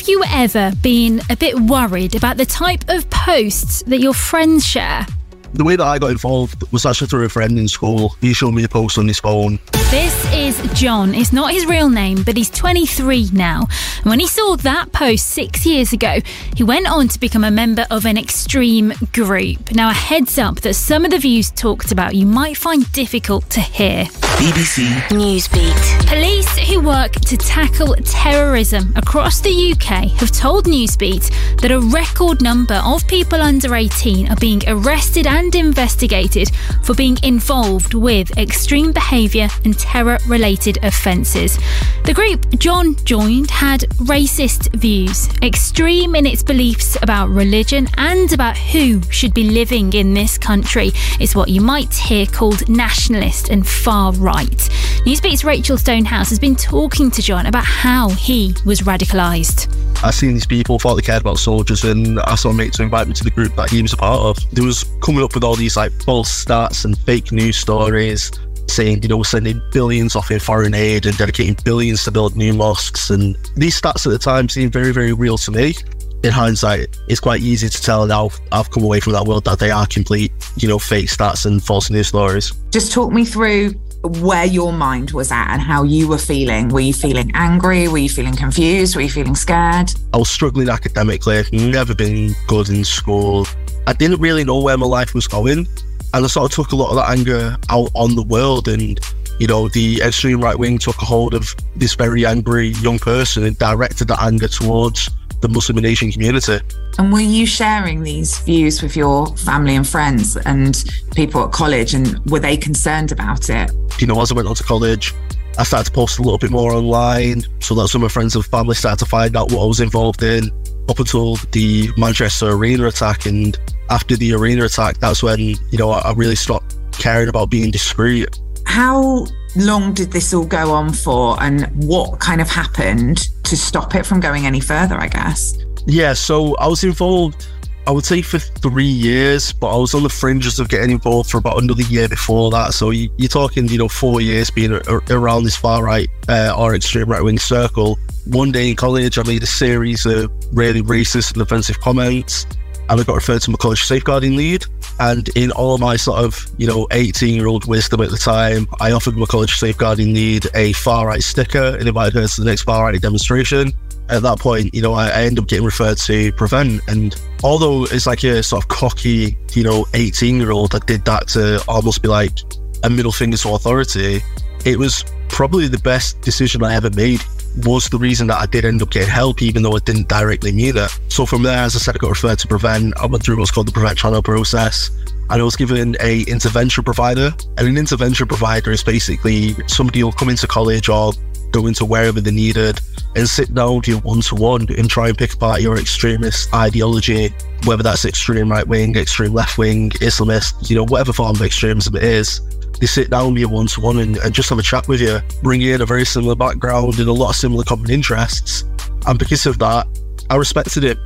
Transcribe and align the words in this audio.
Have 0.00 0.08
you 0.08 0.24
ever 0.28 0.72
been 0.80 1.20
a 1.28 1.36
bit 1.36 1.60
worried 1.60 2.14
about 2.14 2.38
the 2.38 2.46
type 2.46 2.88
of 2.88 3.10
posts 3.10 3.82
that 3.82 4.00
your 4.00 4.14
friends 4.14 4.64
share? 4.64 5.06
The 5.52 5.62
way 5.62 5.76
that 5.76 5.86
I 5.86 5.98
got 5.98 6.10
involved 6.10 6.64
was 6.72 6.86
actually 6.86 7.08
through 7.08 7.26
a 7.26 7.28
friend 7.28 7.58
in 7.58 7.68
school. 7.68 8.16
He 8.22 8.32
showed 8.32 8.52
me 8.52 8.64
a 8.64 8.68
post 8.68 8.96
on 8.96 9.06
his 9.06 9.20
phone. 9.20 9.58
This 9.90 10.32
is 10.32 10.72
John. 10.78 11.16
It's 11.16 11.32
not 11.32 11.50
his 11.50 11.66
real 11.66 11.88
name, 11.88 12.22
but 12.22 12.36
he's 12.36 12.48
23 12.48 13.30
now. 13.32 13.66
And 13.96 14.04
when 14.04 14.20
he 14.20 14.28
saw 14.28 14.54
that 14.58 14.92
post 14.92 15.26
six 15.26 15.66
years 15.66 15.92
ago, 15.92 16.20
he 16.54 16.62
went 16.62 16.86
on 16.86 17.08
to 17.08 17.18
become 17.18 17.42
a 17.42 17.50
member 17.50 17.84
of 17.90 18.06
an 18.06 18.16
extreme 18.16 18.92
group. 19.12 19.72
Now, 19.72 19.90
a 19.90 19.92
heads 19.92 20.38
up 20.38 20.60
that 20.60 20.74
some 20.74 21.04
of 21.04 21.10
the 21.10 21.18
views 21.18 21.50
talked 21.50 21.90
about 21.90 22.14
you 22.14 22.24
might 22.24 22.56
find 22.56 22.90
difficult 22.92 23.50
to 23.50 23.60
hear. 23.60 24.04
BBC 24.40 24.86
Newsbeat. 25.08 26.06
Police 26.06 26.56
who 26.70 26.80
work 26.80 27.12
to 27.12 27.36
tackle 27.36 27.94
terrorism 28.04 28.92
across 28.96 29.40
the 29.40 29.72
UK 29.72 30.08
have 30.20 30.30
told 30.30 30.66
Newsbeat 30.66 31.58
that 31.60 31.72
a 31.72 31.80
record 31.80 32.40
number 32.40 32.80
of 32.84 33.06
people 33.08 33.42
under 33.42 33.74
18 33.74 34.30
are 34.30 34.36
being 34.36 34.62
arrested 34.68 35.26
and 35.26 35.54
investigated 35.54 36.50
for 36.84 36.94
being 36.94 37.18
involved 37.24 37.92
with 37.92 38.36
extreme 38.38 38.92
behaviour 38.92 39.48
and 39.64 39.79
terror 39.80 40.18
related 40.26 40.78
offences. 40.82 41.58
The 42.04 42.12
group 42.14 42.58
John 42.58 42.96
joined 43.04 43.50
had 43.50 43.80
racist 43.98 44.74
views, 44.76 45.28
extreme 45.42 46.14
in 46.14 46.26
its 46.26 46.42
beliefs 46.42 46.96
about 47.02 47.28
religion 47.30 47.88
and 47.96 48.32
about 48.32 48.56
who 48.56 49.02
should 49.10 49.34
be 49.34 49.44
living 49.44 49.92
in 49.92 50.14
this 50.14 50.38
country. 50.38 50.92
It's 51.18 51.34
what 51.34 51.48
you 51.48 51.60
might 51.60 51.94
hear 51.94 52.26
called 52.26 52.68
nationalist 52.68 53.48
and 53.48 53.66
far 53.66 54.12
right. 54.12 54.68
Newsbeat's 55.06 55.44
Rachel 55.44 55.78
Stonehouse 55.78 56.28
has 56.28 56.38
been 56.38 56.56
talking 56.56 57.10
to 57.10 57.22
John 57.22 57.46
about 57.46 57.64
how 57.64 58.10
he 58.10 58.54
was 58.64 58.80
radicalised. 58.82 59.74
I 60.02 60.10
seen 60.10 60.32
these 60.32 60.46
people 60.46 60.78
thought 60.78 60.94
they 60.94 61.02
cared 61.02 61.20
about 61.20 61.38
soldiers, 61.38 61.84
and 61.84 62.20
I 62.20 62.34
saw 62.34 62.50
a 62.50 62.54
mate 62.54 62.72
to 62.74 62.82
invite 62.82 63.06
me 63.06 63.14
to 63.14 63.24
the 63.24 63.30
group 63.30 63.54
that 63.56 63.70
he 63.70 63.82
was 63.82 63.92
a 63.92 63.98
part 63.98 64.20
of. 64.20 64.50
They 64.50 64.62
was 64.62 64.84
coming 65.02 65.22
up 65.22 65.34
with 65.34 65.44
all 65.44 65.56
these 65.56 65.76
like 65.76 65.92
false 66.04 66.44
stats 66.44 66.84
and 66.84 66.96
fake 66.98 67.32
news 67.32 67.56
stories, 67.56 68.30
saying 68.68 69.02
you 69.02 69.08
know 69.08 69.18
we're 69.18 69.24
sending 69.24 69.60
billions 69.72 70.16
off 70.16 70.30
in 70.30 70.38
foreign 70.38 70.74
aid 70.74 71.06
and 71.06 71.16
dedicating 71.16 71.56
billions 71.64 72.04
to 72.04 72.10
build 72.10 72.36
new 72.36 72.52
mosques. 72.52 73.10
And 73.10 73.36
these 73.56 73.80
stats 73.80 74.06
at 74.06 74.12
the 74.12 74.18
time 74.18 74.48
seemed 74.48 74.72
very 74.72 74.92
very 74.92 75.12
real 75.12 75.38
to 75.38 75.50
me 75.50 75.74
in 76.22 76.32
hindsight, 76.32 76.98
it's 77.08 77.20
quite 77.20 77.40
easy 77.40 77.68
to 77.68 77.82
tell 77.82 78.06
now 78.06 78.30
I've 78.52 78.70
come 78.70 78.82
away 78.82 79.00
from 79.00 79.14
that 79.14 79.24
world 79.24 79.44
that 79.44 79.58
they 79.58 79.70
are 79.70 79.86
complete, 79.86 80.32
you 80.56 80.68
know, 80.68 80.78
fake 80.78 81.06
stats 81.06 81.46
and 81.46 81.62
false 81.62 81.90
news 81.90 82.08
stories. 82.08 82.52
Just 82.70 82.92
talk 82.92 83.12
me 83.12 83.24
through 83.24 83.70
where 84.02 84.46
your 84.46 84.72
mind 84.72 85.10
was 85.10 85.30
at 85.30 85.52
and 85.52 85.60
how 85.60 85.82
you 85.82 86.08
were 86.08 86.18
feeling. 86.18 86.68
Were 86.68 86.80
you 86.80 86.94
feeling 86.94 87.30
angry? 87.34 87.88
Were 87.88 87.98
you 87.98 88.08
feeling 88.08 88.36
confused? 88.36 88.96
Were 88.96 89.02
you 89.02 89.10
feeling 89.10 89.34
scared? 89.34 89.92
I 90.12 90.18
was 90.18 90.30
struggling 90.30 90.68
academically, 90.68 91.44
never 91.52 91.94
been 91.94 92.34
good 92.46 92.68
in 92.68 92.84
school. 92.84 93.46
I 93.86 93.92
didn't 93.92 94.20
really 94.20 94.44
know 94.44 94.60
where 94.60 94.76
my 94.78 94.86
life 94.86 95.14
was 95.14 95.26
going. 95.26 95.66
And 96.12 96.24
I 96.24 96.28
sort 96.28 96.50
of 96.50 96.54
took 96.54 96.72
a 96.72 96.76
lot 96.76 96.90
of 96.90 96.96
that 96.96 97.10
anger 97.10 97.56
out 97.68 97.90
on 97.94 98.16
the 98.16 98.22
world. 98.22 98.68
And, 98.68 98.98
you 99.38 99.46
know, 99.46 99.68
the 99.68 100.02
extreme 100.02 100.40
right 100.40 100.58
wing 100.58 100.78
took 100.78 101.00
a 101.00 101.04
hold 101.04 101.34
of 101.34 101.54
this 101.76 101.94
very 101.94 102.26
angry 102.26 102.68
young 102.68 102.98
person 102.98 103.44
and 103.44 103.56
directed 103.58 104.08
that 104.08 104.22
anger 104.22 104.48
towards 104.48 105.10
the 105.40 105.48
Muslim 105.48 105.78
and 105.78 105.86
Asian 105.86 106.12
community. 106.12 106.58
And 106.98 107.12
were 107.12 107.20
you 107.20 107.46
sharing 107.46 108.02
these 108.02 108.38
views 108.40 108.82
with 108.82 108.96
your 108.96 109.34
family 109.38 109.74
and 109.74 109.88
friends 109.88 110.36
and 110.36 110.84
people 111.14 111.44
at 111.44 111.52
college? 111.52 111.94
And 111.94 112.18
were 112.26 112.40
they 112.40 112.56
concerned 112.56 113.12
about 113.12 113.48
it? 113.48 113.70
You 113.98 114.06
know, 114.06 114.20
as 114.20 114.30
I 114.30 114.34
went 114.34 114.48
on 114.48 114.54
to 114.56 114.64
college, 114.64 115.14
I 115.58 115.64
started 115.64 115.86
to 115.86 115.92
post 115.92 116.18
a 116.18 116.22
little 116.22 116.38
bit 116.38 116.50
more 116.50 116.72
online 116.72 117.42
so 117.60 117.74
that 117.74 117.88
some 117.88 118.02
of 118.02 118.10
my 118.10 118.12
friends 118.12 118.34
and 118.34 118.44
family 118.44 118.74
started 118.74 118.98
to 119.04 119.06
find 119.06 119.36
out 119.36 119.50
what 119.50 119.62
I 119.62 119.66
was 119.66 119.80
involved 119.80 120.22
in 120.22 120.50
up 120.88 120.98
until 120.98 121.36
the 121.52 121.90
Manchester 121.96 122.50
Arena 122.50 122.86
attack. 122.86 123.26
And 123.26 123.58
after 123.90 124.16
the 124.16 124.32
Arena 124.32 124.64
attack, 124.64 124.98
that's 124.98 125.22
when, 125.22 125.40
you 125.40 125.78
know, 125.78 125.90
I 125.90 126.12
really 126.12 126.36
stopped 126.36 126.76
caring 126.92 127.28
about 127.28 127.50
being 127.50 127.70
discreet. 127.70 128.28
How 128.66 129.26
long 129.56 129.94
did 129.94 130.12
this 130.12 130.32
all 130.32 130.44
go 130.44 130.72
on 130.72 130.92
for 130.92 131.42
and 131.42 131.66
what 131.84 132.20
kind 132.20 132.40
of 132.40 132.48
happened 132.48 133.28
to 133.44 133.56
stop 133.56 133.94
it 133.94 134.06
from 134.06 134.20
going 134.20 134.46
any 134.46 134.60
further, 134.60 134.96
I 134.96 135.08
guess? 135.08 135.54
Yeah, 135.86 136.12
so 136.12 136.56
I 136.58 136.68
was 136.68 136.84
involved, 136.84 137.48
I 137.86 137.90
would 137.90 138.04
say 138.04 138.22
for 138.22 138.38
three 138.38 138.84
years, 138.84 139.52
but 139.52 139.74
I 139.74 139.76
was 139.76 139.92
on 139.92 140.04
the 140.04 140.08
fringes 140.08 140.60
of 140.60 140.68
getting 140.68 140.92
involved 140.92 141.30
for 141.30 141.38
about 141.38 141.60
another 141.60 141.82
year 141.82 142.08
before 142.08 142.50
that. 142.52 142.74
So 142.74 142.90
you, 142.90 143.10
are 143.24 143.28
talking, 143.28 143.66
you 143.68 143.78
know, 143.78 143.88
four 143.88 144.20
years 144.20 144.50
being 144.50 144.72
around 145.10 145.44
this 145.44 145.56
far 145.56 145.82
right 145.82 146.08
uh, 146.28 146.54
or 146.56 146.76
extreme 146.76 147.08
right 147.08 147.22
wing 147.22 147.38
circle. 147.38 147.98
One 148.26 148.52
day 148.52 148.70
in 148.70 148.76
college, 148.76 149.18
I 149.18 149.24
made 149.24 149.42
a 149.42 149.46
series 149.46 150.06
of 150.06 150.30
really 150.52 150.82
racist 150.82 151.32
and 151.32 151.42
offensive 151.42 151.80
comments 151.80 152.46
and 152.90 153.00
I 153.00 153.04
got 153.04 153.14
referred 153.14 153.40
to 153.42 153.50
my 153.52 153.56
college 153.56 153.84
safeguarding 153.84 154.34
lead. 154.34 154.66
And 154.98 155.28
in 155.36 155.52
all 155.52 155.78
my 155.78 155.96
sort 155.96 156.18
of, 156.18 156.44
you 156.58 156.66
know, 156.66 156.88
18 156.90 157.34
year 157.34 157.46
old 157.46 157.66
wisdom 157.66 158.00
at 158.00 158.10
the 158.10 158.16
time, 158.16 158.66
I 158.80 158.90
offered 158.90 159.16
my 159.16 159.26
college 159.26 159.56
safeguarding 159.58 160.12
lead 160.12 160.46
a 160.54 160.72
far 160.72 161.06
right 161.06 161.22
sticker 161.22 161.76
and 161.78 161.86
invited 161.86 162.14
her 162.14 162.26
to 162.26 162.40
the 162.40 162.50
next 162.50 162.62
far 162.62 162.84
right 162.84 163.00
demonstration. 163.00 163.72
At 164.08 164.22
that 164.22 164.40
point, 164.40 164.74
you 164.74 164.82
know, 164.82 164.92
I, 164.92 165.06
I 165.06 165.22
ended 165.22 165.38
up 165.38 165.48
getting 165.48 165.64
referred 165.64 165.98
to 165.98 166.32
Prevent. 166.32 166.82
And 166.88 167.14
although 167.44 167.84
it's 167.84 168.06
like 168.06 168.24
a 168.24 168.42
sort 168.42 168.64
of 168.64 168.68
cocky, 168.68 169.38
you 169.52 169.62
know, 169.62 169.86
18 169.94 170.36
year 170.36 170.50
old 170.50 170.72
that 170.72 170.86
did 170.86 171.04
that 171.04 171.28
to 171.28 171.62
almost 171.68 172.02
be 172.02 172.08
like 172.08 172.40
a 172.82 172.90
middle 172.90 173.12
finger 173.12 173.36
to 173.36 173.50
authority, 173.50 174.20
it 174.64 174.76
was 174.76 175.04
probably 175.28 175.68
the 175.68 175.78
best 175.78 176.20
decision 176.22 176.64
I 176.64 176.74
ever 176.74 176.90
made 176.90 177.22
was 177.64 177.88
the 177.88 177.98
reason 177.98 178.28
that 178.28 178.38
I 178.38 178.46
did 178.46 178.64
end 178.64 178.82
up 178.82 178.90
getting 178.90 179.08
help, 179.08 179.42
even 179.42 179.62
though 179.62 179.76
I 179.76 179.80
didn't 179.80 180.08
directly 180.08 180.52
need 180.52 180.76
it. 180.76 180.90
So 181.08 181.26
from 181.26 181.42
there, 181.42 181.58
as 181.58 181.74
I 181.76 181.78
said, 181.78 181.96
I 181.96 181.98
got 181.98 182.10
referred 182.10 182.38
to 182.40 182.48
Prevent. 182.48 182.96
I 182.98 183.06
went 183.06 183.22
through 183.22 183.38
what's 183.38 183.50
called 183.50 183.68
the 183.68 183.72
Prevent 183.72 183.98
Channel 183.98 184.22
process. 184.22 184.90
And 185.30 185.40
I 185.40 185.44
was 185.44 185.56
given 185.56 185.96
a 186.00 186.22
intervention 186.22 186.84
provider. 186.84 187.32
And 187.58 187.68
an 187.68 187.76
intervention 187.76 188.26
provider 188.26 188.70
is 188.70 188.82
basically 188.82 189.54
somebody 189.66 190.00
who'll 190.00 190.12
come 190.12 190.28
into 190.28 190.46
college 190.46 190.88
or 190.88 191.12
go 191.52 191.66
into 191.66 191.84
wherever 191.84 192.20
they're 192.20 192.32
needed 192.32 192.80
and 193.16 193.28
sit 193.28 193.52
down 193.52 193.76
with 193.76 193.88
you 193.88 193.98
one 193.98 194.20
to 194.20 194.36
one 194.36 194.66
and 194.76 194.88
try 194.88 195.08
and 195.08 195.18
pick 195.18 195.34
apart 195.34 195.60
your 195.60 195.76
extremist 195.76 196.52
ideology, 196.54 197.34
whether 197.64 197.82
that's 197.82 198.04
extreme 198.04 198.50
right 198.50 198.66
wing, 198.68 198.96
extreme 198.96 199.32
left 199.32 199.58
wing, 199.58 199.90
Islamist, 199.90 200.70
you 200.70 200.76
know, 200.76 200.84
whatever 200.84 201.12
form 201.12 201.34
of 201.34 201.42
extremism 201.42 201.96
it 201.96 202.04
is 202.04 202.40
they 202.80 202.86
sit 202.86 203.10
down 203.10 203.34
with 203.34 203.40
you 203.40 203.48
one 203.48 203.66
to 203.66 203.80
one 203.80 203.98
and 203.98 204.34
just 204.34 204.48
have 204.48 204.58
a 204.58 204.62
chat 204.62 204.88
with 204.88 205.00
you, 205.00 205.20
bring 205.42 205.60
you 205.60 205.74
in 205.74 205.82
a 205.82 205.86
very 205.86 206.04
similar 206.06 206.34
background 206.34 206.98
and 206.98 207.08
a 207.08 207.12
lot 207.12 207.30
of 207.30 207.36
similar 207.36 207.62
common 207.62 207.90
interests. 207.90 208.64
And 209.06 209.18
because 209.18 209.46
of 209.46 209.58
that, 209.58 209.86
I 210.30 210.36
respected 210.36 210.84
it. 210.84 210.98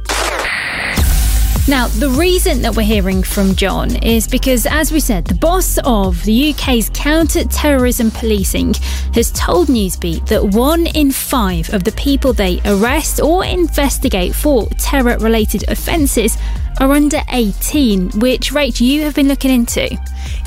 Now, 1.66 1.88
the 1.88 2.10
reason 2.10 2.60
that 2.60 2.76
we're 2.76 2.82
hearing 2.82 3.22
from 3.22 3.54
John 3.54 3.96
is 4.04 4.28
because, 4.28 4.66
as 4.66 4.92
we 4.92 5.00
said, 5.00 5.24
the 5.24 5.34
boss 5.34 5.78
of 5.84 6.22
the 6.24 6.50
UK's 6.52 6.90
counter 6.92 7.42
terrorism 7.44 8.10
policing 8.10 8.74
has 9.14 9.32
told 9.32 9.68
Newsbeat 9.68 10.26
that 10.26 10.44
one 10.44 10.86
in 10.88 11.10
five 11.10 11.72
of 11.72 11.82
the 11.82 11.92
people 11.92 12.34
they 12.34 12.60
arrest 12.66 13.18
or 13.18 13.46
investigate 13.46 14.34
for 14.34 14.66
terror 14.78 15.16
related 15.18 15.64
offences 15.70 16.36
are 16.80 16.92
under 16.92 17.20
18, 17.30 18.10
which, 18.20 18.52
Rach, 18.52 18.80
you 18.80 19.02
have 19.02 19.14
been 19.14 19.28
looking 19.28 19.50
into. 19.50 19.96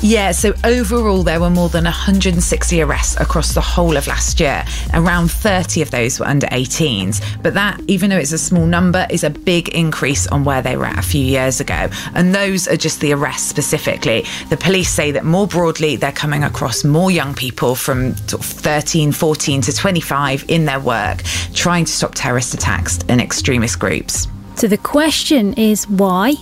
Yeah, 0.00 0.30
so 0.30 0.54
overall, 0.62 1.22
there 1.22 1.40
were 1.40 1.50
more 1.50 1.68
than 1.68 1.84
160 1.84 2.82
arrests 2.82 3.18
across 3.18 3.54
the 3.54 3.60
whole 3.60 3.96
of 3.96 4.06
last 4.06 4.38
year. 4.38 4.64
Around 4.94 5.30
30 5.30 5.82
of 5.82 5.90
those 5.90 6.20
were 6.20 6.26
under 6.26 6.46
18s. 6.48 7.20
But 7.42 7.54
that, 7.54 7.80
even 7.88 8.10
though 8.10 8.16
it's 8.16 8.32
a 8.32 8.38
small 8.38 8.66
number, 8.66 9.06
is 9.10 9.24
a 9.24 9.30
big 9.30 9.70
increase 9.70 10.26
on 10.28 10.44
where 10.44 10.62
they 10.62 10.76
were 10.76 10.84
at 10.84 10.98
a 10.98 11.02
few 11.02 11.24
years 11.24 11.60
ago. 11.60 11.88
And 12.14 12.34
those 12.34 12.68
are 12.68 12.76
just 12.76 13.00
the 13.00 13.12
arrests 13.12 13.48
specifically. 13.48 14.24
The 14.50 14.56
police 14.56 14.90
say 14.90 15.10
that 15.12 15.24
more 15.24 15.48
broadly, 15.48 15.96
they're 15.96 16.12
coming 16.12 16.44
across 16.44 16.84
more 16.84 17.10
young 17.10 17.34
people 17.34 17.74
from 17.74 18.14
13, 18.14 19.12
14 19.12 19.62
to 19.62 19.72
25 19.72 20.44
in 20.48 20.64
their 20.64 20.80
work, 20.80 21.22
trying 21.54 21.84
to 21.84 21.92
stop 21.92 22.14
terrorist 22.14 22.54
attacks 22.54 22.98
and 23.08 23.20
extremist 23.20 23.78
groups. 23.78 24.28
So 24.58 24.66
the 24.66 24.76
question 24.76 25.54
is 25.54 25.88
why? 25.88 26.34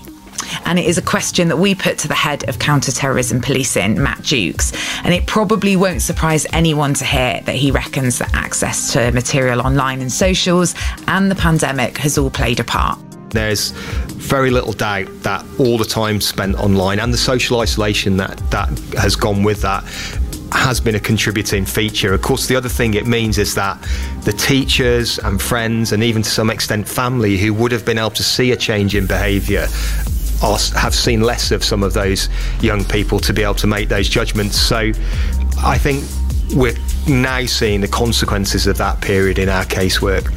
And 0.65 0.79
it 0.79 0.87
is 0.87 0.97
a 0.97 1.03
question 1.03 1.49
that 1.49 1.59
we 1.59 1.75
put 1.75 1.99
to 1.99 2.09
the 2.09 2.15
head 2.15 2.49
of 2.49 2.59
counterterrorism 2.59 3.43
policing, 3.43 4.03
Matt 4.03 4.23
Jukes. 4.23 4.73
And 5.05 5.13
it 5.13 5.27
probably 5.27 5.77
won't 5.77 6.01
surprise 6.01 6.47
anyone 6.55 6.95
to 6.95 7.05
hear 7.05 7.43
that 7.43 7.55
he 7.55 7.71
reckons 7.71 8.19
that 8.21 8.35
access 8.35 8.91
to 8.95 9.13
material 9.13 9.61
online 9.61 10.01
and 10.01 10.11
socials 10.11 10.75
and 11.09 11.31
the 11.31 11.35
pandemic 11.35 11.99
has 11.99 12.17
all 12.17 12.31
played 12.31 12.59
a 12.59 12.65
part. 12.65 12.99
There's 13.31 13.73
very 14.13 14.51
little 14.51 14.73
doubt 14.73 15.09
that 15.23 15.45
all 15.59 15.77
the 15.77 15.85
time 15.85 16.23
spent 16.23 16.57
online 16.57 17.01
and 17.01 17.13
the 17.13 17.19
social 17.19 17.61
isolation 17.61 18.17
that, 18.17 18.39
that 18.51 18.71
has 18.99 19.15
gone 19.15 19.43
with 19.43 19.61
that 19.61 19.85
has 20.53 20.81
been 20.81 20.95
a 20.95 21.01
contributing 21.01 21.65
feature. 21.65 22.15
Of 22.15 22.23
course, 22.23 22.47
the 22.47 22.57
other 22.57 22.69
thing 22.69 22.95
it 22.95 23.07
means 23.07 23.39
is 23.39 23.55
that 23.57 23.81
the 24.23 24.33
teachers 24.33 25.19
and 25.19 25.41
friends, 25.41 25.93
and 25.93 26.03
even 26.03 26.23
to 26.23 26.31
some 26.31 26.51
extent 26.51 26.89
family, 26.89 27.37
who 27.37 27.53
would 27.55 27.73
have 27.73 27.85
been 27.85 27.99
able 27.99 28.11
to 28.11 28.23
see 28.23 28.53
a 28.53 28.57
change 28.57 28.95
in 28.95 29.07
behaviour, 29.07 29.67
have 30.41 30.95
seen 30.95 31.23
less 31.23 31.51
of 31.51 31.65
some 31.65 31.83
of 31.83 31.95
those 31.95 32.29
young 32.61 32.85
people 32.85 33.19
to 33.19 33.33
be 33.33 33.43
able 33.43 33.55
to 33.55 33.67
make 33.67 33.89
those 33.89 34.09
judgments. 34.09 34.57
So 34.57 34.93
I 35.59 35.79
think 35.79 36.05
we're 36.55 36.77
now 37.09 37.47
seeing 37.47 37.81
the 37.81 37.89
consequences 37.89 38.67
of 38.67 38.77
that 38.79 39.01
period 39.01 39.39
in 39.39 39.49
our 39.49 39.65
casework. 39.65 40.33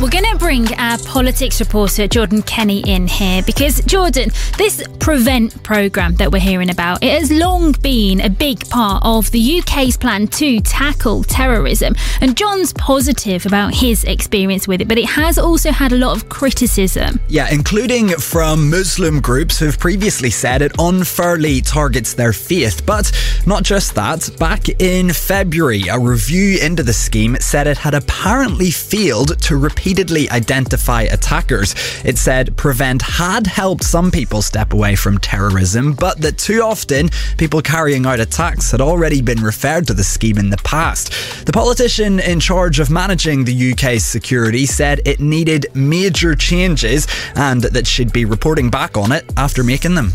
We're 0.00 0.08
going 0.08 0.24
to 0.24 0.38
bring 0.38 0.72
our 0.78 0.96
politics 1.00 1.60
reporter 1.60 2.08
Jordan 2.08 2.40
Kenny 2.40 2.80
in 2.90 3.06
here 3.06 3.42
because 3.42 3.84
Jordan, 3.84 4.30
this 4.56 4.82
prevent 4.98 5.62
program 5.62 6.14
that 6.14 6.32
we're 6.32 6.40
hearing 6.40 6.70
about, 6.70 7.02
it 7.02 7.20
has 7.20 7.30
long 7.30 7.72
been 7.72 8.22
a 8.22 8.30
big 8.30 8.66
part 8.70 9.02
of 9.04 9.30
the 9.30 9.60
UK's 9.60 9.98
plan 9.98 10.26
to 10.28 10.58
tackle 10.60 11.22
terrorism. 11.24 11.94
And 12.22 12.34
John's 12.34 12.72
positive 12.72 13.44
about 13.44 13.74
his 13.74 14.04
experience 14.04 14.66
with 14.66 14.80
it, 14.80 14.88
but 14.88 14.96
it 14.96 15.04
has 15.04 15.36
also 15.36 15.70
had 15.70 15.92
a 15.92 15.98
lot 15.98 16.16
of 16.16 16.30
criticism. 16.30 17.20
Yeah, 17.28 17.48
including 17.52 18.08
from 18.08 18.70
Muslim 18.70 19.20
groups 19.20 19.58
who've 19.58 19.78
previously 19.78 20.30
said 20.30 20.62
it 20.62 20.72
unfairly 20.78 21.60
targets 21.60 22.14
their 22.14 22.32
faith. 22.32 22.86
But 22.86 23.12
not 23.46 23.64
just 23.64 23.94
that, 23.96 24.30
back 24.38 24.66
in 24.80 25.12
February, 25.12 25.88
a 25.88 25.98
review 25.98 26.58
into 26.58 26.82
the 26.82 26.94
scheme 26.94 27.36
said 27.38 27.66
it 27.66 27.76
had 27.76 27.92
apparently 27.92 28.70
failed 28.70 29.38
to 29.42 29.58
repeatedly 29.90 30.30
identify 30.30 31.02
attackers. 31.02 31.74
It 32.04 32.16
said 32.16 32.56
Prevent 32.56 33.02
had 33.02 33.48
helped 33.48 33.82
some 33.82 34.12
people 34.12 34.40
step 34.40 34.72
away 34.72 34.94
from 34.94 35.18
terrorism, 35.18 35.94
but 35.94 36.20
that 36.20 36.38
too 36.38 36.62
often 36.62 37.08
people 37.38 37.60
carrying 37.60 38.06
out 38.06 38.20
attacks 38.20 38.70
had 38.70 38.80
already 38.80 39.20
been 39.20 39.42
referred 39.42 39.88
to 39.88 39.94
the 39.94 40.04
scheme 40.04 40.38
in 40.38 40.50
the 40.50 40.58
past. 40.58 41.12
The 41.44 41.52
politician 41.52 42.20
in 42.20 42.38
charge 42.38 42.78
of 42.78 42.88
managing 42.88 43.44
the 43.44 43.72
UK's 43.72 44.04
security 44.04 44.64
said 44.64 45.00
it 45.04 45.18
needed 45.18 45.66
major 45.74 46.36
changes 46.36 47.08
and 47.34 47.62
that 47.62 47.88
she'd 47.88 48.12
be 48.12 48.24
reporting 48.24 48.70
back 48.70 48.96
on 48.96 49.10
it 49.10 49.24
after 49.36 49.64
making 49.64 49.96
them. 49.96 50.12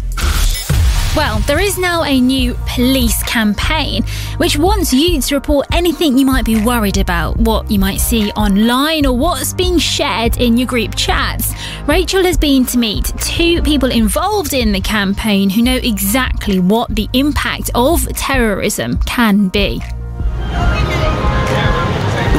Well, 1.16 1.40
there 1.48 1.62
is 1.62 1.78
now 1.78 2.04
a 2.04 2.20
new 2.20 2.56
police 2.68 3.24
campaign 3.24 4.04
which 4.36 4.58
wants 4.58 4.92
you 4.92 5.22
to 5.22 5.36
report 5.36 5.66
anything 5.72 6.18
you 6.18 6.26
might 6.26 6.44
be 6.44 6.62
worried 6.62 6.98
about, 6.98 7.38
what 7.38 7.72
you 7.72 7.80
might 7.80 8.02
see 8.02 8.32
online, 8.32 9.06
or 9.06 9.18
what's 9.18 9.54
being 9.54 9.78
shared 9.78 10.36
in 10.36 10.58
your 10.58 10.68
group 10.68 10.94
chats. 10.96 11.54
Rachel 11.88 12.26
has 12.26 12.38
been 12.38 12.66
to 12.66 12.78
meet 12.78 13.14
two 13.22 13.62
people 13.62 13.92
involved 13.92 14.54
in 14.54 14.74
the 14.74 14.82
campaign 14.82 15.50
who 15.50 15.62
know 15.62 15.78
exactly 15.78 16.60
what 16.60 16.94
the 16.94 17.08
impact 17.14 17.72
of 17.74 18.06
terrorism 18.18 18.98
can 19.06 19.48
be. 19.48 19.82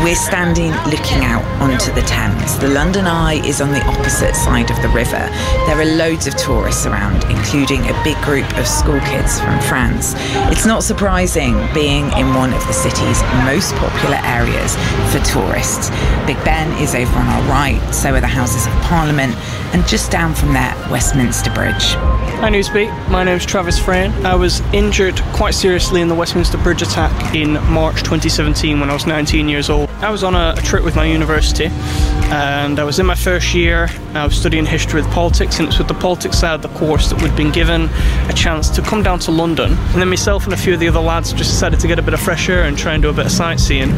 We're 0.06 0.14
standing 0.14 0.70
looking 0.88 1.24
out 1.24 1.42
onto 1.60 1.92
the 1.92 2.02
Thames. 2.02 2.56
The 2.60 2.68
London 2.68 3.08
Eye 3.08 3.44
is 3.44 3.60
on 3.60 3.72
the 3.72 3.84
opposite 3.86 4.36
side 4.36 4.70
of 4.70 4.80
the 4.80 4.88
river. 4.90 5.18
There 5.66 5.80
are 5.80 5.84
loads 5.84 6.28
of 6.28 6.36
tourists 6.36 6.86
around, 6.86 7.24
including 7.24 7.82
a 7.82 8.02
big 8.04 8.16
group 8.22 8.46
of 8.56 8.68
school 8.68 9.00
kids 9.00 9.40
from 9.40 9.58
France. 9.62 10.14
It's 10.54 10.64
not 10.64 10.84
surprising 10.84 11.58
being 11.74 12.04
in 12.12 12.34
one 12.34 12.54
of 12.54 12.64
the 12.68 12.72
city's 12.72 13.20
most 13.50 13.74
popular 13.82 14.20
areas 14.22 14.76
for 15.10 15.18
tourists. 15.26 15.90
Big 16.24 16.38
Ben 16.44 16.70
is 16.80 16.94
over 16.94 17.18
on 17.18 17.26
our 17.26 17.42
right, 17.50 17.82
so 17.92 18.14
are 18.14 18.20
the 18.20 18.28
Houses 18.28 18.68
of 18.68 18.72
Parliament, 18.82 19.34
and 19.72 19.86
just 19.86 20.10
down 20.10 20.34
from 20.34 20.52
there, 20.52 20.74
Westminster 20.90 21.52
Bridge. 21.52 21.94
Hi 22.40 22.50
Newsbeat, 22.50 23.10
my 23.10 23.24
name's 23.24 23.46
Travis 23.46 23.78
Frain. 23.78 24.12
I 24.26 24.34
was 24.34 24.60
injured 24.72 25.16
quite 25.32 25.54
seriously 25.54 26.00
in 26.00 26.08
the 26.08 26.14
Westminster 26.14 26.58
Bridge 26.58 26.82
attack 26.82 27.34
in 27.34 27.54
March 27.72 28.02
2017 28.02 28.78
when 28.78 28.90
I 28.90 28.92
was 28.92 29.06
19 29.06 29.48
years 29.48 29.70
old. 29.70 29.88
I 30.00 30.10
was 30.10 30.22
on 30.22 30.34
a, 30.34 30.54
a, 30.56 30.62
trip 30.62 30.84
with 30.84 30.94
my 30.94 31.04
university 31.06 31.68
and 32.28 32.78
I 32.78 32.84
was 32.84 32.98
in 32.98 33.06
my 33.06 33.14
first 33.14 33.54
year. 33.54 33.88
I 34.14 34.24
was 34.24 34.36
studying 34.36 34.66
history 34.66 35.00
with 35.00 35.10
politics, 35.12 35.58
and 35.58 35.68
it's 35.68 35.78
with 35.78 35.88
the 35.88 35.94
politics 35.94 36.38
side 36.38 36.54
of 36.54 36.62
the 36.62 36.78
course 36.78 37.08
that 37.10 37.22
we'd 37.22 37.36
been 37.36 37.52
given 37.52 37.88
a 38.28 38.32
chance 38.34 38.68
to 38.70 38.82
come 38.82 39.02
down 39.02 39.18
to 39.20 39.30
London. 39.30 39.72
And 39.72 40.00
then 40.00 40.08
myself 40.08 40.44
and 40.44 40.52
a 40.52 40.56
few 40.56 40.74
of 40.74 40.80
the 40.80 40.88
other 40.88 41.00
lads 41.00 41.32
just 41.32 41.50
decided 41.50 41.80
to 41.80 41.86
get 41.86 41.98
a 41.98 42.02
bit 42.02 42.14
of 42.14 42.20
fresh 42.20 42.48
air 42.48 42.64
and 42.64 42.76
try 42.76 42.94
and 42.94 43.02
do 43.02 43.10
a 43.10 43.12
bit 43.12 43.26
of 43.26 43.32
sightseeing. 43.32 43.90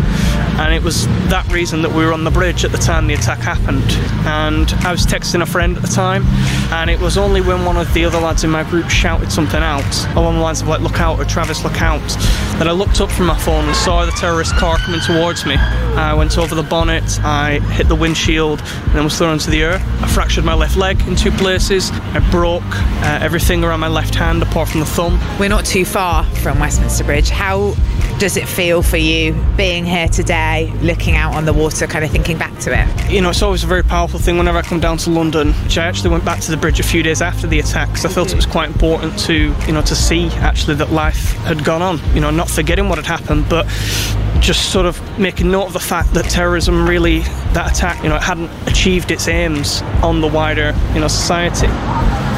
And 0.58 0.74
it 0.74 0.82
was 0.82 1.06
that 1.28 1.50
reason 1.50 1.82
that 1.82 1.90
we 1.90 2.04
were 2.04 2.12
on 2.12 2.24
the 2.24 2.30
bridge 2.30 2.64
at 2.64 2.72
the 2.72 2.78
time 2.78 3.06
the 3.06 3.14
attack 3.14 3.38
happened. 3.38 3.90
And 4.26 4.70
I 4.84 4.92
was 4.92 5.06
texting 5.06 5.40
a 5.40 5.46
friend 5.46 5.57
at 5.60 5.82
the 5.82 5.88
time, 5.88 6.24
and 6.72 6.88
it 6.90 7.00
was 7.00 7.18
only 7.18 7.40
when 7.40 7.64
one 7.64 7.76
of 7.76 7.92
the 7.94 8.04
other 8.04 8.18
lads 8.18 8.44
in 8.44 8.50
my 8.50 8.62
group 8.64 8.88
shouted 8.88 9.32
something 9.32 9.60
out 9.62 10.06
along 10.16 10.36
the 10.36 10.40
lines 10.40 10.62
of 10.62 10.68
like 10.68 10.80
"Look 10.80 11.00
out!" 11.00 11.18
or 11.18 11.24
"Travis, 11.24 11.64
look 11.64 11.80
out!" 11.82 12.00
that 12.58 12.68
I 12.68 12.72
looked 12.72 13.00
up 13.00 13.10
from 13.10 13.26
my 13.26 13.38
phone 13.38 13.64
and 13.64 13.76
saw 13.76 14.04
the 14.04 14.12
terrorist 14.12 14.54
car 14.54 14.78
coming 14.78 15.00
towards 15.00 15.46
me. 15.46 15.56
I 15.56 16.14
went 16.14 16.38
over 16.38 16.54
the 16.54 16.62
bonnet, 16.62 17.18
I 17.24 17.60
hit 17.60 17.88
the 17.88 17.94
windshield, 17.94 18.60
and 18.60 18.94
then 18.94 19.04
was 19.04 19.16
thrown 19.16 19.34
into 19.34 19.50
the 19.50 19.62
air. 19.62 19.74
I 20.00 20.08
fractured 20.08 20.44
my 20.44 20.54
left 20.54 20.76
leg 20.76 21.00
in 21.06 21.16
two 21.16 21.30
places. 21.32 21.90
I 21.92 22.20
broke 22.30 22.62
uh, 22.64 23.18
everything 23.20 23.64
around 23.64 23.80
my 23.80 23.88
left 23.88 24.14
hand 24.14 24.42
apart 24.42 24.68
from 24.68 24.80
the 24.80 24.86
thumb. 24.86 25.20
We're 25.38 25.48
not 25.48 25.64
too 25.64 25.84
far 25.84 26.24
from 26.36 26.58
Westminster 26.58 27.04
Bridge. 27.04 27.30
How 27.30 27.74
does 28.18 28.36
it 28.36 28.48
feel 28.48 28.82
for 28.82 28.96
you 28.96 29.32
being 29.56 29.86
here 29.86 30.08
today, 30.08 30.72
looking 30.82 31.14
out 31.14 31.34
on 31.34 31.44
the 31.44 31.52
water, 31.52 31.86
kind 31.86 32.04
of 32.04 32.10
thinking 32.10 32.36
back 32.36 32.58
to 32.60 32.72
it? 32.76 33.10
You 33.10 33.20
know, 33.20 33.30
it's 33.30 33.42
always 33.42 33.62
a 33.62 33.66
very 33.66 33.84
powerful 33.84 34.18
thing 34.18 34.38
whenever 34.38 34.58
I 34.58 34.62
come 34.62 34.80
down 34.80 34.96
to 34.98 35.10
London, 35.10 35.47
which 35.64 35.78
I 35.78 35.86
actually 35.86 36.10
went 36.10 36.24
back 36.24 36.40
to 36.40 36.50
the 36.50 36.56
bridge 36.56 36.80
a 36.80 36.82
few 36.82 37.02
days 37.02 37.22
after 37.22 37.46
the 37.46 37.58
attack 37.58 37.88
because 37.88 38.04
I 38.04 38.08
felt 38.08 38.30
it 38.30 38.36
was 38.36 38.46
quite 38.46 38.68
important 38.68 39.18
to, 39.20 39.54
you 39.66 39.72
know, 39.72 39.82
to 39.82 39.94
see 39.94 40.28
actually 40.36 40.76
that 40.76 40.90
life 40.90 41.32
had 41.44 41.64
gone 41.64 41.82
on. 41.82 41.98
You 42.14 42.20
know, 42.20 42.30
not 42.30 42.50
forgetting 42.50 42.88
what 42.88 42.98
had 42.98 43.06
happened, 43.06 43.48
but 43.48 43.66
just 44.40 44.72
sort 44.72 44.86
of 44.86 45.18
making 45.18 45.50
note 45.50 45.66
of 45.66 45.72
the 45.72 45.80
fact 45.80 46.14
that 46.14 46.24
terrorism 46.26 46.88
really, 46.88 47.22
that 47.54 47.72
attack, 47.72 48.02
you 48.02 48.08
know, 48.08 48.16
it 48.16 48.22
hadn't 48.22 48.50
achieved 48.66 49.10
its 49.10 49.28
aims 49.28 49.82
on 50.02 50.20
the 50.20 50.28
wider, 50.28 50.74
you 50.94 51.00
know, 51.00 51.08
society. 51.08 51.68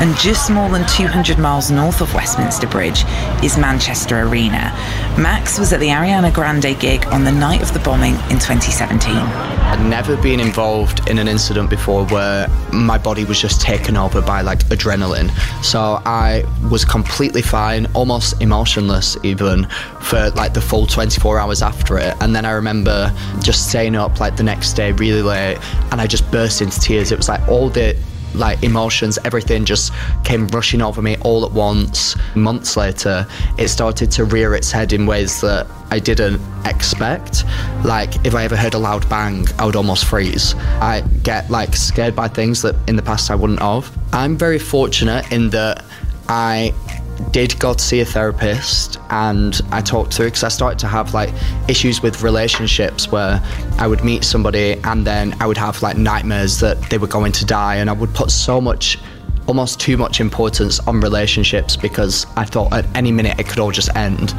And 0.01 0.17
just 0.17 0.51
more 0.51 0.71
than 0.71 0.87
200 0.87 1.39
miles 1.39 1.71
north 1.71 2.01
of 2.01 2.15
Westminster 2.15 2.67
Bridge 2.67 3.05
is 3.45 3.59
Manchester 3.59 4.21
Arena. 4.21 4.73
Max 5.19 5.59
was 5.59 5.75
at 5.75 5.81
the 5.81 5.89
Ariana 5.89 6.33
Grande 6.33 6.79
gig 6.81 7.05
on 7.09 7.25
the 7.25 7.33
night 7.33 7.61
of 7.61 7.75
the 7.75 7.81
bombing 7.81 8.15
in 8.31 8.39
2017. 8.39 9.15
I'd 9.71 9.85
never 9.85 10.17
been 10.17 10.41
involved 10.41 11.09
in 11.11 11.19
an 11.19 11.29
incident 11.29 11.69
before 11.69 12.07
where 12.07 12.49
my 12.73 12.97
body 12.97 13.25
was 13.25 13.41
just 13.41 13.61
taken 13.61 13.97
over 13.97 14.23
by 14.23 14.41
like 14.41 14.61
adrenaline. 14.69 15.31
So 15.63 16.01
I 16.07 16.45
was 16.71 16.85
completely 16.85 17.43
fine, 17.43 17.87
almost 17.93 18.41
emotionless 18.41 19.19
even 19.23 19.69
for 20.01 20.31
like 20.31 20.55
the 20.55 20.63
full 20.63 20.87
24 20.87 21.39
hours 21.39 21.61
after 21.61 21.99
it. 21.99 22.17
And 22.21 22.35
then 22.35 22.47
I 22.47 22.53
remember 22.53 23.15
just 23.43 23.69
staying 23.69 23.97
up 23.97 24.19
like 24.19 24.37
the 24.37 24.43
next 24.43 24.73
day 24.73 24.93
really 24.93 25.10
late 25.13 25.59
and 25.91 26.01
I 26.01 26.07
just 26.07 26.31
burst 26.31 26.63
into 26.63 26.79
tears. 26.81 27.13
It 27.13 27.19
was 27.19 27.29
like 27.29 27.47
all 27.49 27.69
the 27.69 27.97
like 28.35 28.63
emotions, 28.63 29.19
everything 29.25 29.65
just 29.65 29.93
came 30.25 30.47
rushing 30.49 30.83
over 30.83 31.03
me 31.03 31.17
all 31.23 31.45
at 31.45 31.53
once. 31.53 32.17
Months 32.35 32.77
later, 32.77 33.27
it 33.59 33.69
started 33.69 34.11
to 34.13 34.25
rear 34.25 34.55
its 34.55 34.71
head 34.71 34.93
in 34.93 35.07
ways 35.07 35.41
that 35.41 35.67
I 35.91 35.99
didn't 35.99 36.41
expect. 36.65 37.45
Like 37.85 38.25
if 38.25 38.35
I 38.35 38.45
ever 38.45 38.57
heard 38.57 38.75
a 38.75 38.79
loud 38.79 39.09
bang, 39.09 39.47
I 39.59 39.67
would 39.67 39.77
almost 39.77 40.05
freeze. 40.05 40.55
I 40.81 41.03
get 41.23 41.51
like 41.51 41.75
scared 41.75 42.15
by 42.15 42.29
things 42.29 42.63
that 42.63 42.77
in 42.89 42.97
the 42.97 43.03
past 43.03 43.31
I 43.31 43.35
wouldn't 43.35 43.61
have. 43.61 43.91
I'm 44.13 44.37
very 44.37 44.59
fortunate 44.59 45.31
in 45.33 45.51
that 45.51 45.85
I 46.29 46.73
did 47.33 47.59
go 47.59 47.75
to 47.75 47.81
see 47.83 48.01
a 48.01 48.05
therapist 48.05 48.99
and 49.11 49.61
I 49.71 49.81
talked 49.81 50.13
to 50.13 50.25
because 50.25 50.45
I 50.45 50.49
started 50.49 50.79
to 50.81 50.87
have 50.87 51.15
like 51.15 51.31
issues 51.69 52.03
with 52.03 52.23
relationships 52.23 53.11
where 53.11 53.43
I 53.79 53.87
would 53.87 54.05
meet 54.05 54.25
somebody 54.25 54.81
and 54.85 55.07
then 55.07 55.35
I 55.41 55.47
would 55.47 55.57
have 55.57 55.83
like 55.83 55.97
nightmares 55.97 56.61
that 56.61 56.81
they 56.91 56.99
were 56.99 57.07
going 57.07 57.33
to 57.33 57.47
die 57.47 57.77
and 57.77 57.89
I 57.89 57.93
would 57.93 58.15
put 58.15 58.31
so 58.31 58.61
much 58.61 58.99
almost 59.47 59.81
too 59.81 59.97
much 59.97 60.21
importance 60.21 60.79
on 60.81 61.01
relationships 61.01 61.77
because 61.77 62.27
I 62.37 62.45
thought 62.45 62.73
at 62.73 62.87
any 62.97 63.13
minute 63.13 63.39
it 63.39 63.49
could 63.49 63.59
all 63.59 63.71
just 63.71 63.95
end. 63.97 64.35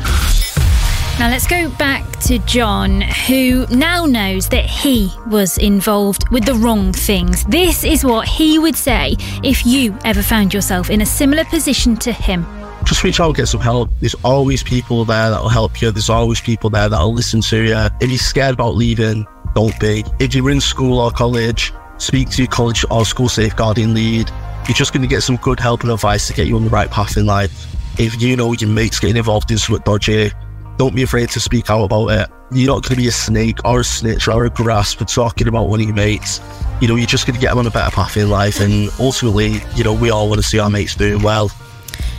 Now 1.19 1.29
let's 1.29 1.45
go 1.45 1.69
back 1.71 2.19
to 2.21 2.39
John, 2.39 3.01
who 3.01 3.67
now 3.67 4.05
knows 4.05 4.49
that 4.49 4.65
he 4.65 5.13
was 5.27 5.57
involved 5.57 6.27
with 6.29 6.45
the 6.45 6.55
wrong 6.55 6.93
things. 6.93 7.43
This 7.45 7.83
is 7.83 8.03
what 8.03 8.27
he 8.27 8.57
would 8.57 8.75
say 8.75 9.17
if 9.43 9.65
you 9.65 9.95
ever 10.03 10.23
found 10.23 10.53
yourself 10.53 10.89
in 10.89 11.01
a 11.01 11.05
similar 11.05 11.45
position 11.45 11.95
to 11.97 12.11
him 12.11 12.45
just 12.85 13.03
reach 13.03 13.19
out 13.19 13.35
get 13.35 13.47
some 13.47 13.61
help. 13.61 13.89
There's 13.99 14.15
always 14.23 14.63
people 14.63 15.05
there 15.05 15.29
that'll 15.29 15.49
help 15.49 15.81
you. 15.81 15.91
There's 15.91 16.09
always 16.09 16.41
people 16.41 16.69
there 16.69 16.89
that'll 16.89 17.13
listen 17.13 17.41
to 17.41 17.63
you. 17.63 17.87
If 17.99 18.09
you're 18.09 18.17
scared 18.17 18.53
about 18.53 18.75
leaving, 18.75 19.25
don't 19.55 19.77
be. 19.79 20.03
If 20.19 20.33
you're 20.35 20.49
in 20.49 20.61
school 20.61 20.99
or 20.99 21.11
college, 21.11 21.73
speak 21.97 22.29
to 22.31 22.41
your 22.41 22.51
college 22.51 22.83
or 22.89 23.05
school 23.05 23.29
safeguarding 23.29 23.93
lead. 23.93 24.29
You're 24.67 24.75
just 24.75 24.93
going 24.93 25.01
to 25.01 25.07
get 25.07 25.21
some 25.21 25.37
good 25.37 25.59
help 25.59 25.81
and 25.81 25.91
advice 25.91 26.27
to 26.27 26.33
get 26.33 26.47
you 26.47 26.55
on 26.55 26.63
the 26.63 26.69
right 26.69 26.89
path 26.89 27.17
in 27.17 27.25
life. 27.25 27.67
If 27.99 28.21
you 28.21 28.35
know 28.35 28.53
your 28.53 28.69
mate's 28.69 28.99
getting 28.99 29.17
involved 29.17 29.51
in 29.51 29.57
something 29.57 29.83
dodgy, 29.83 30.31
don't 30.77 30.95
be 30.95 31.03
afraid 31.03 31.29
to 31.29 31.39
speak 31.39 31.69
out 31.69 31.83
about 31.83 32.07
it. 32.07 32.29
You're 32.51 32.73
not 32.73 32.83
going 32.83 32.95
to 32.95 32.95
be 32.95 33.07
a 33.07 33.11
snake 33.11 33.63
or 33.65 33.81
a 33.81 33.83
snitch 33.83 34.27
or 34.27 34.45
a 34.45 34.49
grass 34.49 34.93
for 34.93 35.05
talking 35.05 35.47
about 35.47 35.67
one 35.67 35.79
of 35.79 35.85
your 35.85 35.95
mates. 35.95 36.41
You 36.81 36.87
know, 36.87 36.95
you're 36.95 37.07
just 37.07 37.25
going 37.25 37.35
to 37.35 37.41
get 37.41 37.49
them 37.49 37.59
on 37.59 37.67
a 37.67 37.71
better 37.71 37.91
path 37.91 38.17
in 38.17 38.29
life. 38.29 38.59
And 38.59 38.89
ultimately, 38.99 39.61
you 39.75 39.83
know, 39.83 39.93
we 39.93 40.09
all 40.09 40.27
want 40.27 40.41
to 40.41 40.47
see 40.47 40.59
our 40.59 40.69
mates 40.69 40.95
doing 40.95 41.21
well. 41.21 41.51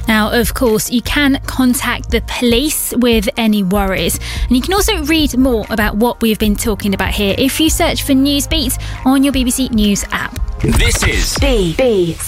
Now, 0.09 0.30
of 0.32 0.54
course, 0.54 0.90
you 0.90 1.02
can 1.02 1.40
contact 1.47 2.11
the 2.11 2.23
police 2.23 2.92
with 2.97 3.28
any 3.37 3.62
worries. 3.62 4.18
And 4.47 4.56
you 4.56 4.62
can 4.62 4.75
also 4.75 5.04
read 5.04 5.37
more 5.37 5.64
about 5.71 5.97
what 5.97 6.21
we've 6.21 6.38
been 6.38 6.56
talking 6.56 6.94
about 6.94 7.12
here 7.12 7.35
if 7.38 7.61
you 7.61 7.71
search 7.71 8.02
for 8.02 8.12
Newsbeat 8.12 8.78
on 9.06 9.23
your 9.23 9.32
BBC 9.32 9.71
News 9.73 10.04
app. 10.11 10.38
This 10.61 11.02
is 11.02 11.37
BBC. 11.38 12.23